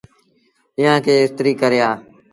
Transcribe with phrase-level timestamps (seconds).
[0.77, 1.89] ايٚئآن کي استريٚ ڪري آ۔